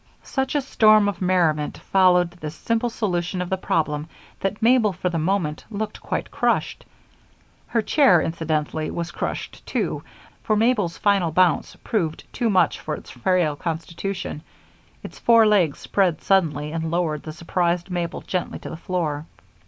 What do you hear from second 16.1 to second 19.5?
suddenly and lowered the surprised Mabel gently to the floor.